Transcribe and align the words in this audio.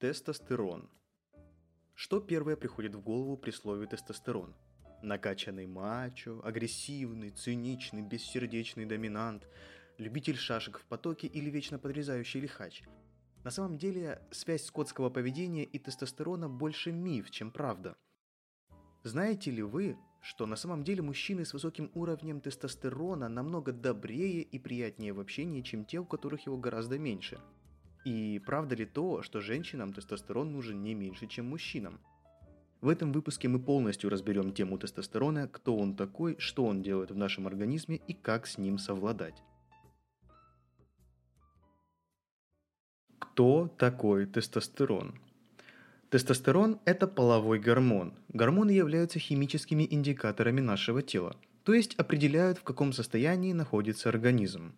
Тестостерон. 0.00 0.88
Что 1.96 2.20
первое 2.20 2.54
приходит 2.54 2.94
в 2.94 3.00
голову 3.00 3.36
при 3.36 3.50
слове 3.50 3.88
тестостерон? 3.88 4.54
Накачанный 5.02 5.66
мачо, 5.66 6.40
агрессивный, 6.44 7.30
циничный, 7.30 8.02
бессердечный 8.02 8.86
доминант, 8.86 9.48
любитель 9.96 10.36
шашек 10.36 10.78
в 10.78 10.84
потоке 10.84 11.26
или 11.26 11.50
вечно 11.50 11.80
подрезающий 11.80 12.38
лихач. 12.38 12.84
На 13.42 13.50
самом 13.50 13.76
деле, 13.76 14.22
связь 14.30 14.66
скотского 14.66 15.10
поведения 15.10 15.64
и 15.64 15.80
тестостерона 15.80 16.48
больше 16.48 16.92
миф, 16.92 17.32
чем 17.32 17.50
правда. 17.50 17.96
Знаете 19.02 19.50
ли 19.50 19.64
вы, 19.64 19.98
что 20.20 20.46
на 20.46 20.54
самом 20.54 20.84
деле 20.84 21.02
мужчины 21.02 21.44
с 21.44 21.52
высоким 21.52 21.90
уровнем 21.94 22.40
тестостерона 22.40 23.28
намного 23.28 23.72
добрее 23.72 24.42
и 24.42 24.60
приятнее 24.60 25.12
в 25.12 25.18
общении, 25.18 25.62
чем 25.62 25.84
те, 25.84 25.98
у 25.98 26.04
которых 26.04 26.46
его 26.46 26.56
гораздо 26.56 27.00
меньше– 27.00 27.40
и 28.08 28.38
правда 28.38 28.74
ли 28.74 28.86
то, 28.86 29.22
что 29.22 29.40
женщинам 29.40 29.92
тестостерон 29.92 30.50
нужен 30.52 30.82
не 30.82 30.94
меньше, 30.94 31.26
чем 31.26 31.46
мужчинам? 31.46 32.00
В 32.80 32.88
этом 32.88 33.12
выпуске 33.12 33.48
мы 33.48 33.58
полностью 33.58 34.08
разберем 34.08 34.52
тему 34.52 34.78
тестостерона, 34.78 35.46
кто 35.46 35.76
он 35.76 35.94
такой, 35.94 36.36
что 36.38 36.64
он 36.64 36.80
делает 36.80 37.10
в 37.10 37.16
нашем 37.16 37.46
организме 37.46 37.96
и 38.06 38.14
как 38.14 38.46
с 38.46 38.56
ним 38.56 38.78
совладать. 38.78 39.42
Кто 43.18 43.68
такой 43.68 44.24
тестостерон? 44.26 45.20
Тестостерон– 46.08 46.80
это 46.86 47.06
половой 47.06 47.58
гормон. 47.58 48.14
Гормоны 48.28 48.70
являются 48.70 49.18
химическими 49.18 49.86
индикаторами 49.90 50.60
нашего 50.60 51.02
тела, 51.02 51.36
то 51.64 51.74
есть 51.74 51.94
определяют, 51.96 52.56
в 52.56 52.62
каком 52.62 52.94
состоянии 52.94 53.52
находится 53.52 54.08
организм. 54.08 54.74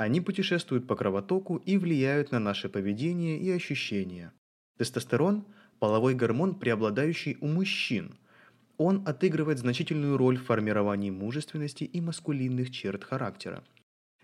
Они 0.00 0.22
путешествуют 0.22 0.86
по 0.86 0.96
кровотоку 0.96 1.56
и 1.56 1.76
влияют 1.76 2.32
на 2.32 2.38
наше 2.38 2.70
поведение 2.70 3.38
и 3.38 3.50
ощущения. 3.50 4.32
Тестостерон– 4.78 5.44
половой 5.78 6.14
гормон, 6.14 6.54
преобладающий 6.54 7.36
у 7.42 7.46
мужчин. 7.46 8.14
Он 8.78 9.02
отыгрывает 9.06 9.58
значительную 9.58 10.16
роль 10.16 10.38
в 10.38 10.46
формировании 10.46 11.10
мужественности 11.10 11.84
и 11.84 12.00
маскулинных 12.00 12.70
черт 12.70 13.04
характера. 13.04 13.62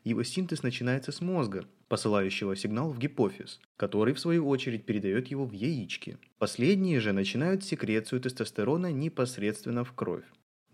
Его 0.02 0.22
синтез 0.22 0.62
начинается 0.62 1.12
с 1.12 1.20
мозга, 1.20 1.66
посылающего 1.88 2.56
сигнал 2.56 2.91
в 2.91 2.98
гипофиз, 2.98 3.60
который 3.77 4.14
в 4.14 4.19
свою 4.19 4.48
очередь 4.48 4.86
передает 4.86 5.27
его 5.27 5.44
в 5.44 5.52
яички. 5.52 6.16
Последние 6.38 7.00
же 7.00 7.12
начинают 7.12 7.64
секрецию 7.64 8.22
тестостерона 8.22 8.92
непосредственно 8.92 9.84
в 9.84 9.92
кровь. 9.92 10.24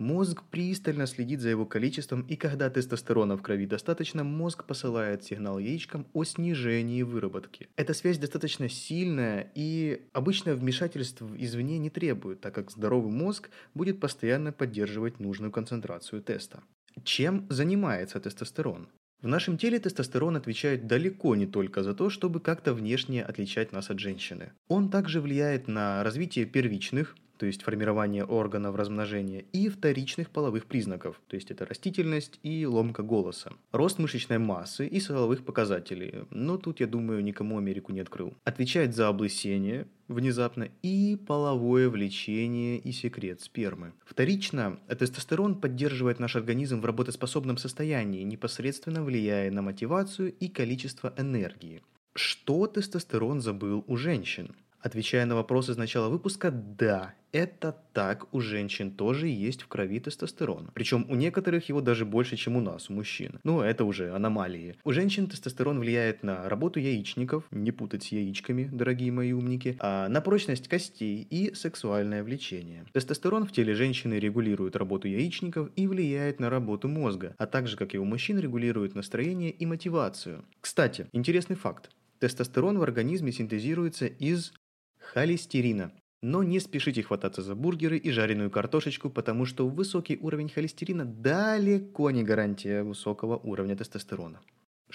Мозг 0.03 0.43
пристально 0.51 1.07
следит 1.07 1.41
за 1.41 1.51
его 1.51 1.65
количеством, 1.65 2.23
и 2.23 2.35
когда 2.35 2.69
тестостерона 2.69 3.37
в 3.37 3.43
крови 3.43 3.67
достаточно, 3.67 4.25
мозг 4.25 4.65
посылает 4.65 5.23
сигнал 5.23 5.61
яичкам 5.61 6.09
о 6.13 6.25
снижении 6.25 7.03
выработки. 7.03 7.69
Эта 7.77 7.95
связь 7.95 8.19
достаточно 8.19 8.69
сильная, 8.69 9.53
и 9.55 10.09
обычно 10.13 10.57
вмешательств 10.57 11.23
извне 11.39 11.79
не 11.79 11.89
требует, 11.89 12.41
так 12.41 12.53
как 12.53 12.73
здоровый 12.73 13.13
мозг 13.13 13.51
будет 13.75 14.01
постоянно 14.01 14.51
поддерживать 14.51 15.21
нужную 15.21 15.53
концентрацию 15.53 16.21
теста. 16.21 16.65
Чем 17.05 17.47
занимается 17.49 18.19
тестостерон? 18.19 18.89
В 19.23 19.29
нашем 19.29 19.57
теле 19.57 19.79
тестостерон 19.79 20.37
отвечает 20.37 20.89
далеко 20.89 21.37
не 21.37 21.47
только 21.47 21.85
за 21.85 21.95
то, 21.95 22.11
чтобы 22.11 22.41
как-то 22.41 22.75
внешне 22.75 23.23
отличать 23.23 23.71
нас 23.71 23.89
от 23.89 24.01
женщины. 24.01 24.51
Он 24.67 24.91
также 24.91 25.21
влияет 25.21 25.69
на 25.69 26.03
развитие 26.03 26.45
первичных, 26.45 27.15
то 27.43 27.47
есть 27.47 27.65
формирование 27.65 28.25
органов 28.25 28.77
размножения, 28.77 29.45
и 29.53 29.69
вторичных 29.69 30.31
половых 30.31 30.67
признаков, 30.67 31.21
то 31.27 31.35
есть 31.35 31.51
это 31.51 31.67
растительность 31.67 32.39
и 32.45 32.65
ломка 32.65 33.03
голоса, 33.03 33.51
рост 33.73 33.99
мышечной 33.99 34.39
массы 34.39 34.87
и 34.87 35.01
силовых 35.01 35.45
показателей, 35.45 36.23
но 36.31 36.57
тут, 36.57 36.79
я 36.79 36.87
думаю, 36.87 37.25
никому 37.25 37.59
Америку 37.59 37.91
не 37.91 37.99
открыл. 37.99 38.37
Отвечает 38.45 38.95
за 38.95 39.09
облысение, 39.09 39.89
внезапно, 40.07 40.69
и 40.83 41.17
половое 41.17 41.89
влечение 41.89 42.79
и 42.79 42.93
секрет 42.93 43.41
спермы. 43.41 43.93
Вторично, 44.05 44.79
тестостерон 44.87 45.61
поддерживает 45.61 46.21
наш 46.21 46.37
организм 46.37 46.81
в 46.81 46.85
работоспособном 46.85 47.57
состоянии, 47.57 48.23
непосредственно 48.23 49.03
влияя 49.03 49.51
на 49.51 49.63
мотивацию 49.63 50.33
и 50.33 50.47
количество 50.47 51.13
энергии. 51.17 51.83
Что 52.15 52.69
тестостерон 52.69 53.41
забыл 53.41 53.83
у 53.89 53.97
женщин? 53.97 54.55
Отвечая 54.83 55.27
на 55.27 55.37
вопрос 55.37 55.69
из 55.69 55.77
начала 55.77 56.09
выпуска, 56.09 56.51
да, 56.51 57.15
это 57.31 57.77
так, 57.93 58.27
у 58.35 58.41
женщин 58.41 58.91
тоже 58.91 59.29
есть 59.29 59.63
в 59.63 59.69
крови 59.69 60.01
тестостерон. 60.01 60.71
Причем 60.75 61.07
у 61.09 61.15
некоторых 61.15 61.69
его 61.69 61.81
даже 61.81 62.05
больше, 62.05 62.37
чем 62.37 62.57
у 62.57 62.61
нас, 62.61 62.91
у 62.91 62.93
мужчин. 62.93 63.39
Ну, 63.45 63.61
это 63.61 63.85
уже 63.85 64.13
аномалии. 64.13 64.75
У 64.83 64.91
женщин 64.91 65.29
тестостерон 65.29 65.79
влияет 65.79 66.25
на 66.25 66.49
работу 66.49 66.81
яичников, 66.81 67.45
не 67.53 67.71
путать 67.71 68.03
с 68.03 68.09
яичками, 68.09 68.69
дорогие 68.73 69.13
мои 69.13 69.33
умники, 69.33 69.77
а 69.79 70.09
на 70.09 70.21
прочность 70.21 70.67
костей 70.67 71.27
и 71.31 71.55
сексуальное 71.55 72.25
влечение. 72.25 72.85
Тестостерон 72.93 73.47
в 73.47 73.53
теле 73.53 73.75
женщины 73.75 74.15
регулирует 74.15 74.75
работу 74.75 75.07
яичников 75.07 75.71
и 75.77 75.87
влияет 75.87 76.41
на 76.41 76.51
работу 76.51 76.89
мозга, 76.89 77.37
а 77.39 77.47
также, 77.47 77.77
как 77.77 77.95
и 77.95 77.99
у 77.99 78.05
мужчин, 78.05 78.41
регулирует 78.41 78.97
настроение 78.97 79.53
и 79.53 79.65
мотивацию. 79.65 80.45
Кстати, 80.61 81.07
интересный 81.13 81.55
факт. 81.55 81.91
Тестостерон 82.19 82.79
в 82.79 82.83
организме 82.83 83.33
синтезируется 83.33 84.07
из 84.07 84.53
холестерина. 85.03 85.93
Но 86.23 86.43
не 86.45 86.61
спешите 86.61 87.03
хвататься 87.03 87.43
за 87.43 87.55
бургеры 87.55 87.99
и 87.99 88.11
жареную 88.13 88.51
картошечку, 88.51 89.11
потому 89.11 89.45
что 89.45 89.69
высокий 89.69 90.17
уровень 90.17 90.49
холестерина 90.49 91.05
далеко 91.05 92.11
не 92.13 92.23
гарантия 92.23 92.83
высокого 92.85 93.37
уровня 93.37 93.77
тестостерона. 93.77 94.41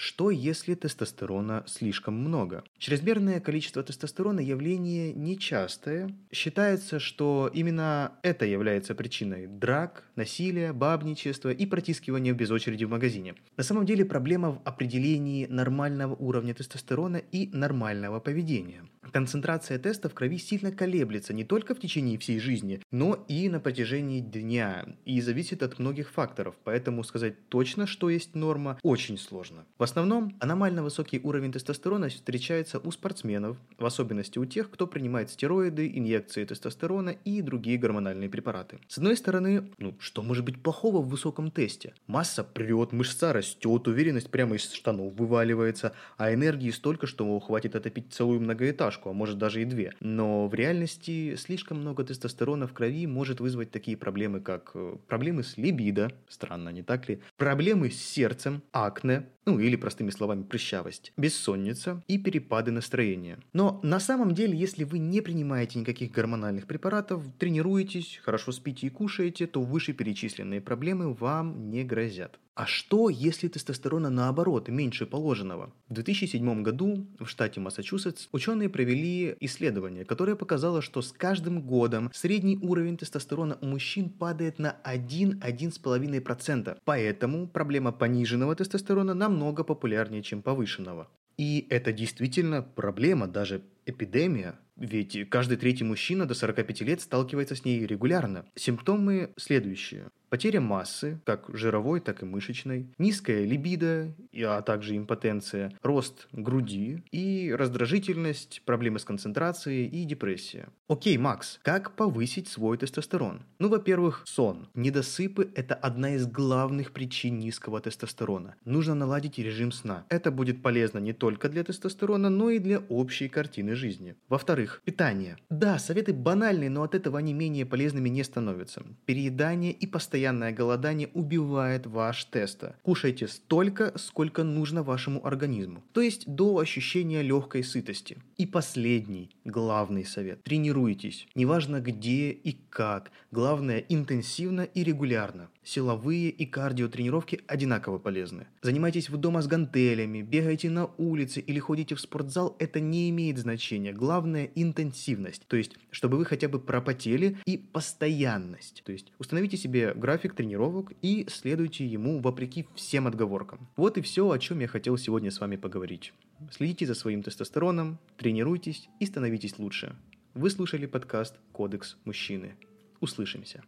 Что 0.00 0.30
если 0.30 0.76
тестостерона 0.76 1.64
слишком 1.66 2.14
много? 2.14 2.62
Чрезмерное 2.78 3.40
количество 3.40 3.82
тестостерона 3.82 4.38
явление 4.38 5.12
нечастое. 5.12 6.14
Считается, 6.30 7.00
что 7.00 7.50
именно 7.52 8.12
это 8.22 8.46
является 8.46 8.94
причиной 8.94 9.48
драк, 9.48 10.04
насилия, 10.14 10.72
бабничества 10.72 11.50
и 11.50 11.66
протискивания 11.66 12.32
без 12.32 12.52
очереди 12.52 12.84
в 12.84 12.90
магазине. 12.90 13.34
На 13.56 13.64
самом 13.64 13.86
деле 13.86 14.04
проблема 14.04 14.52
в 14.52 14.60
определении 14.64 15.46
нормального 15.46 16.14
уровня 16.14 16.54
тестостерона 16.54 17.16
и 17.16 17.50
нормального 17.52 18.20
поведения. 18.20 18.84
Концентрация 19.12 19.78
теста 19.78 20.08
в 20.08 20.14
крови 20.14 20.38
сильно 20.38 20.70
колеблется 20.70 21.32
не 21.32 21.44
только 21.44 21.74
в 21.74 21.80
течение 21.80 22.18
всей 22.18 22.38
жизни, 22.38 22.80
но 22.90 23.24
и 23.28 23.48
на 23.48 23.58
протяжении 23.58 24.20
дня 24.20 24.86
и 25.04 25.20
зависит 25.20 25.62
от 25.62 25.78
многих 25.78 26.10
факторов, 26.10 26.54
поэтому 26.62 27.02
сказать 27.04 27.48
точно, 27.48 27.86
что 27.86 28.10
есть 28.10 28.34
норма, 28.34 28.78
очень 28.82 29.18
сложно. 29.18 29.64
В 29.78 29.82
основном 29.88 30.36
аномально 30.38 30.82
высокий 30.82 31.18
уровень 31.22 31.50
тестостерона 31.50 32.10
встречается 32.10 32.78
у 32.78 32.90
спортсменов, 32.90 33.56
в 33.78 33.86
особенности 33.86 34.38
у 34.38 34.44
тех, 34.44 34.70
кто 34.70 34.86
принимает 34.86 35.30
стероиды, 35.30 35.90
инъекции 35.94 36.44
тестостерона 36.44 37.10
и 37.24 37.40
другие 37.40 37.78
гормональные 37.78 38.28
препараты. 38.28 38.78
С 38.86 38.98
одной 38.98 39.16
стороны, 39.16 39.70
ну 39.78 39.96
что 39.98 40.22
может 40.22 40.44
быть 40.44 40.62
плохого 40.62 41.00
в 41.00 41.08
высоком 41.08 41.50
тесте? 41.50 41.94
Масса 42.06 42.44
прет, 42.44 42.92
мышца 42.92 43.32
растет, 43.32 43.88
уверенность 43.88 44.30
прямо 44.30 44.56
из 44.56 44.70
штанов 44.70 45.14
вываливается, 45.14 45.94
а 46.18 46.34
энергии 46.34 46.70
столько, 46.70 47.06
что 47.06 47.38
хватит 47.40 47.74
отопить 47.74 48.12
целую 48.12 48.40
многоэтажку, 48.40 49.08
а 49.08 49.12
может 49.14 49.38
даже 49.38 49.62
и 49.62 49.64
две. 49.64 49.94
Но 50.00 50.48
в 50.48 50.54
реальности 50.54 51.34
слишком 51.36 51.80
много 51.80 52.04
тестостерона 52.04 52.66
в 52.66 52.74
крови 52.74 53.06
может 53.06 53.40
вызвать 53.40 53.70
такие 53.70 53.96
проблемы, 53.96 54.40
как 54.40 54.72
э, 54.74 54.96
проблемы 55.06 55.42
с 55.42 55.56
либидо, 55.56 56.12
странно, 56.28 56.68
не 56.68 56.82
так 56.82 57.08
ли? 57.08 57.22
Проблемы 57.36 57.90
с 57.90 57.96
сердцем, 57.96 58.62
акне, 58.72 59.26
ну 59.48 59.58
или 59.58 59.76
простыми 59.78 60.10
словами 60.10 60.42
прыщавость, 60.42 61.12
бессонница 61.16 62.02
и 62.08 62.18
перепады 62.18 62.70
настроения. 62.70 63.38
Но 63.52 63.80
на 63.82 64.00
самом 64.00 64.34
деле, 64.34 64.56
если 64.58 64.84
вы 64.84 64.98
не 64.98 65.20
принимаете 65.20 65.78
никаких 65.78 66.12
гормональных 66.12 66.66
препаратов, 66.66 67.24
тренируетесь, 67.38 68.20
хорошо 68.22 68.52
спите 68.52 68.86
и 68.86 68.90
кушаете, 68.90 69.46
то 69.46 69.62
вышеперечисленные 69.62 70.60
проблемы 70.60 71.14
вам 71.14 71.70
не 71.70 71.84
грозят. 71.84 72.38
А 72.58 72.66
что, 72.66 73.08
если 73.08 73.46
тестостерона 73.46 74.10
наоборот 74.10 74.68
меньше 74.68 75.06
положенного? 75.06 75.72
В 75.88 75.92
2007 75.94 76.64
году 76.64 77.06
в 77.20 77.26
штате 77.26 77.60
Массачусетс 77.60 78.26
ученые 78.32 78.68
провели 78.68 79.36
исследование, 79.38 80.04
которое 80.04 80.34
показало, 80.34 80.82
что 80.82 81.00
с 81.00 81.12
каждым 81.12 81.62
годом 81.62 82.10
средний 82.12 82.56
уровень 82.56 82.96
тестостерона 82.96 83.58
у 83.60 83.66
мужчин 83.66 84.10
падает 84.10 84.58
на 84.58 84.74
1-1,5%. 84.84 86.78
Поэтому 86.84 87.46
проблема 87.46 87.92
пониженного 87.92 88.56
тестостерона 88.56 89.14
намного 89.14 89.62
популярнее, 89.62 90.24
чем 90.24 90.42
повышенного. 90.42 91.06
И 91.36 91.68
это 91.70 91.92
действительно 91.92 92.62
проблема, 92.62 93.28
даже 93.28 93.62
эпидемия, 93.88 94.58
ведь 94.76 95.28
каждый 95.28 95.56
третий 95.56 95.84
мужчина 95.84 96.24
до 96.26 96.34
45 96.34 96.82
лет 96.82 97.00
сталкивается 97.00 97.56
с 97.56 97.64
ней 97.64 97.84
регулярно. 97.84 98.44
Симптомы 98.54 99.32
следующие. 99.36 100.10
Потеря 100.28 100.60
массы, 100.60 101.20
как 101.24 101.46
жировой, 101.54 102.00
так 102.00 102.22
и 102.22 102.26
мышечной, 102.26 102.92
низкая 102.98 103.44
либидо, 103.46 104.14
а 104.36 104.60
также 104.60 104.96
импотенция, 104.96 105.72
рост 105.82 106.28
груди 106.32 107.02
и 107.10 107.52
раздражительность, 107.56 108.62
проблемы 108.66 108.98
с 108.98 109.04
концентрацией 109.04 109.86
и 109.86 110.04
депрессия. 110.04 110.68
Окей, 110.86 111.16
Макс, 111.16 111.58
как 111.62 111.96
повысить 111.96 112.46
свой 112.46 112.76
тестостерон? 112.76 113.42
Ну, 113.58 113.70
во-первых, 113.70 114.22
сон. 114.26 114.68
Недосыпы– 114.74 115.50
это 115.54 115.74
одна 115.74 116.14
из 116.14 116.26
главных 116.26 116.92
причин 116.92 117.38
низкого 117.38 117.80
тестостерона. 117.80 118.54
Нужно 118.66 118.94
наладить 118.94 119.38
режим 119.38 119.72
сна. 119.72 120.04
Это 120.10 120.30
будет 120.30 120.62
полезно 120.62 120.98
не 120.98 121.14
только 121.14 121.48
для 121.48 121.64
тестостерона, 121.64 122.28
но 122.28 122.50
и 122.50 122.58
для 122.58 122.80
общей 122.90 123.28
картины 123.28 123.74
жизни. 123.78 124.14
Во-вторых, 124.28 124.82
питание. 124.84 125.38
Да, 125.48 125.78
советы 125.78 126.12
банальные, 126.12 126.68
но 126.68 126.82
от 126.82 126.94
этого 126.94 127.18
они 127.18 127.32
менее 127.32 127.64
полезными 127.64 128.10
не 128.10 128.22
становятся. 128.22 128.82
Переедание 129.06 129.72
и 129.72 129.86
постоянное 129.86 130.52
голодание 130.52 131.08
убивает 131.14 131.86
ваш 131.86 132.26
теста. 132.26 132.76
Кушайте 132.82 133.28
столько, 133.28 133.92
сколько 133.96 134.44
нужно 134.44 134.82
вашему 134.82 135.26
организму. 135.26 135.82
То 135.92 136.02
есть 136.02 136.26
до 136.26 136.58
ощущения 136.58 137.22
легкой 137.22 137.64
сытости. 137.64 138.18
И 138.36 138.44
последний, 138.44 139.30
главный 139.44 140.04
совет. 140.04 140.42
Тренируйтесь. 140.42 141.26
Неважно 141.34 141.80
где 141.80 142.30
и 142.30 142.52
как. 142.68 143.10
Главное 143.30 143.78
интенсивно 143.88 144.62
и 144.62 144.84
регулярно. 144.84 145.48
Силовые 145.68 146.30
и 146.30 146.46
кардиотренировки 146.46 147.42
одинаково 147.46 147.98
полезны. 147.98 148.46
Занимайтесь 148.62 149.10
вы 149.10 149.18
дома 149.18 149.42
с 149.42 149.46
гантелями, 149.46 150.22
бегайте 150.22 150.70
на 150.70 150.86
улице 150.96 151.40
или 151.40 151.58
ходите 151.58 151.94
в 151.94 152.00
спортзал, 152.00 152.56
это 152.58 152.80
не 152.80 153.10
имеет 153.10 153.36
значения. 153.36 153.92
Главное– 153.92 154.50
интенсивность. 154.54 155.46
То 155.46 155.58
есть, 155.58 155.76
чтобы 155.90 156.16
вы 156.16 156.24
хотя 156.24 156.48
бы 156.48 156.58
пропотели 156.58 157.36
и 157.44 157.58
постоянность. 157.58 158.82
То 158.86 158.92
есть, 158.92 159.12
установите 159.18 159.58
себе 159.58 159.92
график 159.92 160.34
тренировок 160.34 160.94
и 161.02 161.26
следуйте 161.28 161.84
ему 161.84 162.20
вопреки 162.20 162.66
всем 162.74 163.06
отговоркам. 163.06 163.68
Вот 163.76 163.98
и 163.98 164.00
все, 164.00 164.30
о 164.30 164.38
чем 164.38 164.60
я 164.60 164.68
хотел 164.68 164.96
сегодня 164.96 165.30
с 165.30 165.38
вами 165.38 165.56
поговорить. 165.56 166.14
Следите 166.50 166.86
за 166.86 166.94
своим 166.94 167.22
тестостероном, 167.22 167.98
тренируйтесь 168.16 168.88
и 169.00 169.04
становитесь 169.04 169.58
лучше. 169.58 169.94
Вы 170.32 170.48
слушали 170.48 170.86
подкаст 170.86 171.36
«Кодекс 171.52 171.98
мужчины». 172.06 172.54
Услышимся. 173.00 173.62